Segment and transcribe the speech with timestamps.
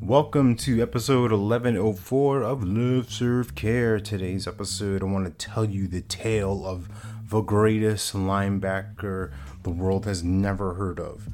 [0.00, 4.00] Welcome to episode 1104 of Love Serve Care.
[4.00, 6.88] Today's episode, I want to tell you the tale of
[7.28, 11.28] the greatest linebacker the world has never heard of.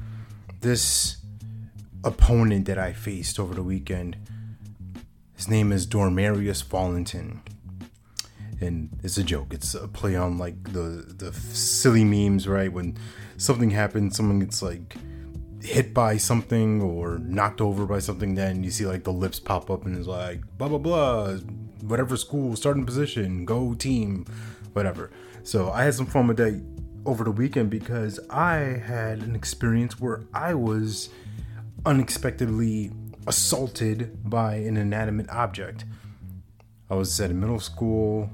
[0.61, 1.17] This
[2.03, 4.17] opponent that I faced over the weekend,
[5.35, 7.41] his name is Doormarius Fallington.
[8.61, 9.53] And it's a joke.
[9.53, 12.71] It's a play on like the the silly memes, right?
[12.71, 12.97] When
[13.37, 14.95] something happens, someone gets like
[15.63, 19.71] hit by something or knocked over by something, then you see like the lips pop
[19.71, 21.35] up and it's like blah blah blah,
[21.81, 24.25] whatever school, starting position, go team,
[24.73, 25.09] whatever.
[25.43, 26.61] So I had some fun with that
[27.05, 31.09] over the weekend because I had an experience where I was
[31.85, 32.91] unexpectedly
[33.27, 35.85] assaulted by an inanimate object.
[36.89, 38.29] I was at middle school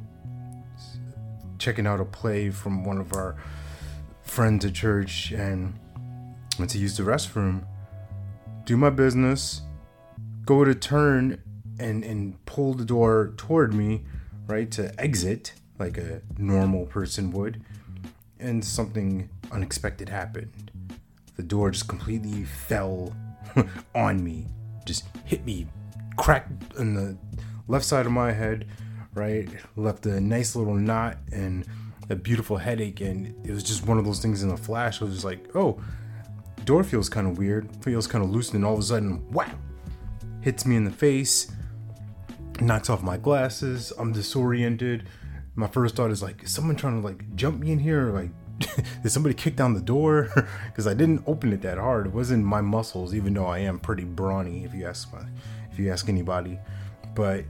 [1.59, 3.35] checking out a play from one of our
[4.23, 5.77] friends at church and
[6.59, 7.65] went to use the restroom,
[8.65, 9.61] do my business,
[10.45, 11.41] go to turn
[11.79, 14.03] and and pull the door toward me,
[14.47, 17.63] right, to exit like a normal person would,
[18.39, 20.71] and something unexpected happened.
[21.37, 23.15] The door just completely fell
[23.95, 24.47] on me,
[24.85, 25.67] just hit me,
[26.17, 27.17] cracked in the
[27.69, 28.67] left side of my head,
[29.13, 31.65] right, left a nice little knot and
[32.09, 35.01] a beautiful headache, and it was just one of those things in a flash.
[35.01, 35.81] I was just like, oh,
[36.69, 39.59] door feels kind of weird, feels kind of loose, and all of a sudden, wham,
[40.41, 41.51] hits me in the face,
[42.61, 43.91] knocks off my glasses.
[43.97, 45.09] I'm disoriented.
[45.55, 48.09] My first thought is like, is someone trying to like jump me in here?
[48.09, 48.29] Or, like,
[49.01, 50.29] did somebody kick down the door?
[50.67, 52.05] Because I didn't open it that hard.
[52.05, 55.23] It wasn't my muscles, even though I am pretty brawny, if you ask my,
[55.71, 56.59] if you ask anybody.
[57.15, 57.45] But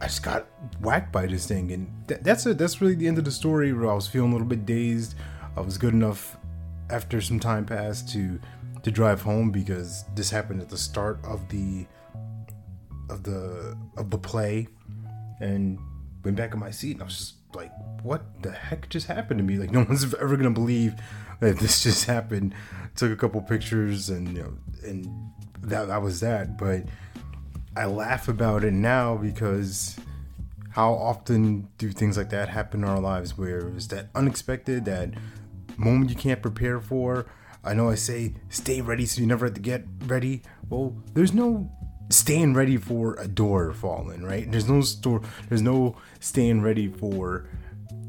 [0.00, 0.48] I just got
[0.80, 2.58] whacked by this thing, and th- that's it.
[2.58, 3.72] That's really the end of the story.
[3.72, 5.14] Where I was feeling a little bit dazed.
[5.56, 6.36] I was good enough
[6.90, 8.40] after some time passed to
[8.82, 11.86] to drive home because this happened at the start of the
[13.10, 14.68] of the of the play,
[15.40, 15.78] and
[16.24, 19.38] went back in my seat, and I was just like, "What the heck just happened
[19.38, 20.94] to me?" Like no one's ever gonna believe
[21.40, 22.54] that this just happened.
[22.96, 24.52] Took a couple pictures, and you know,
[24.84, 25.06] and
[25.62, 26.84] that that was that, but.
[27.78, 29.98] I laugh about it now because
[30.70, 35.10] how often do things like that happen in our lives where it's that unexpected, that
[35.78, 37.26] moment you can't prepare for?
[37.64, 40.42] I know I say stay ready so you never have to get ready.
[40.68, 41.70] Well, there's no
[42.10, 44.50] staying ready for a door falling, right?
[44.50, 47.48] There's no store there's no staying ready for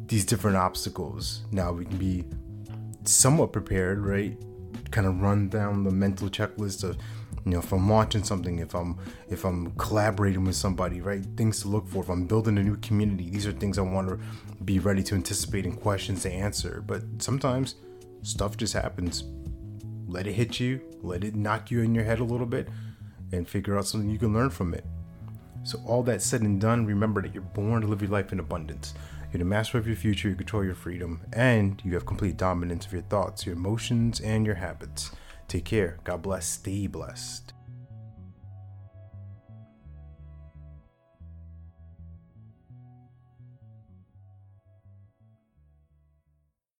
[0.07, 1.44] these different obstacles.
[1.51, 2.23] Now we can be
[3.03, 4.38] somewhat prepared, right?
[4.91, 6.97] Kind of run down the mental checklist of
[7.47, 8.97] you know if i'm watching something if i'm
[9.30, 12.03] if i'm collaborating with somebody right things to look for.
[12.03, 14.19] If i'm building a new community these are things i want to
[14.66, 16.84] be ready to anticipate and questions to answer.
[16.85, 17.75] But sometimes
[18.22, 19.24] stuff just happens.
[20.08, 22.68] Let it hit you let it knock you in your head a little bit
[23.31, 24.85] and figure out something you can learn from it.
[25.64, 28.41] So all that said and done remember that you're born to live your life in
[28.41, 28.94] abundance.
[29.31, 32.85] You're the master of your future you control your freedom and you have complete dominance
[32.85, 35.12] of your thoughts your emotions and your habits
[35.47, 35.97] Take care.
[36.03, 36.47] God bless.
[36.47, 37.53] Stay blessed.